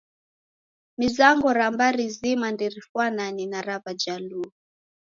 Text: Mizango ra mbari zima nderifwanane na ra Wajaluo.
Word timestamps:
Mizango 0.99 1.47
ra 1.57 1.67
mbari 1.73 2.05
zima 2.17 2.47
nderifwanane 2.53 3.43
na 3.51 3.59
ra 3.67 3.75
Wajaluo. 3.83 4.47